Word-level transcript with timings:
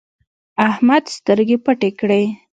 احمده 0.69 1.09
سترګې 1.17 1.57
پټې 1.65 1.89
کړې. 1.99 2.23